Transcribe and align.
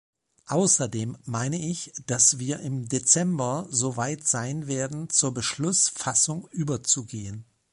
Außerdem 0.47 1.15
meine 1.25 1.59
ich, 1.63 1.93
dass 2.07 2.39
wir 2.39 2.59
im 2.61 2.89
Dezember 2.89 3.67
so 3.69 3.97
weit 3.97 4.25
sein 4.27 4.65
werden, 4.65 5.11
zur 5.11 5.31
Beschlussfassung 5.31 6.47
überzugehen. 6.49 7.45